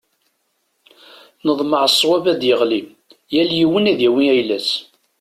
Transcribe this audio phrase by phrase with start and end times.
[1.45, 2.81] Neḍmeɛ ṣṣwab ad d-yeɣli,
[3.33, 4.69] yal yiwen ad yawi ayla-s.